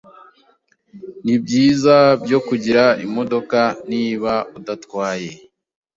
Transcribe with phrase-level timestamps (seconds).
[1.23, 3.59] Nibyiza byo kugira imodoka
[3.89, 5.31] niba udatwaye?